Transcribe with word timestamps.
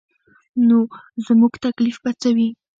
نو 0.67 0.79
زموږ 1.25 1.53
تکلیف 1.65 1.97
به 2.03 2.11
څه 2.21 2.29
وي. 2.35 2.49